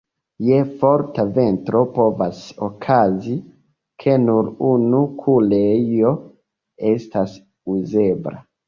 Je 0.45 0.55
forta 0.77 1.25
vento 1.35 1.81
povas 1.97 2.39
okazi, 2.69 3.35
ke 4.05 4.17
nur 4.25 4.53
unu 4.73 5.03
kurejo 5.23 6.19
estas 6.97 7.43
uzebla. 7.79 8.49